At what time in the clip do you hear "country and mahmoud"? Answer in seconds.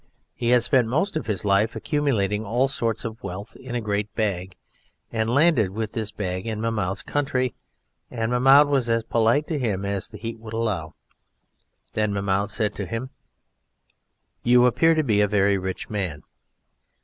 7.03-8.67